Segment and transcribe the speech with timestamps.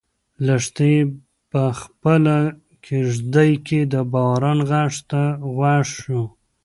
[0.45, 0.93] لښتې
[1.51, 2.35] په خپله
[2.85, 5.23] کيږدۍ کې د باران غږ ته
[5.55, 6.23] غوږ شو.